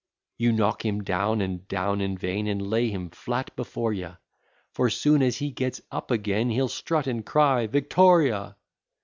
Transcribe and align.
You 0.39 0.51
knock 0.51 0.83
him 0.83 1.03
down 1.03 1.41
and 1.41 1.67
down 1.67 2.01
in 2.01 2.17
vain, 2.17 2.47
And 2.47 2.71
lay 2.71 2.89
him 2.89 3.11
flat 3.11 3.55
before 3.55 3.93
ye, 3.93 4.09
For 4.73 4.89
soon 4.89 5.21
as 5.21 5.37
he 5.37 5.51
gets 5.51 5.79
up 5.91 6.09
again, 6.09 6.49
He'll 6.49 6.69
strut, 6.69 7.05
and 7.05 7.23
cry, 7.23 7.67
Victoria! 7.67 8.55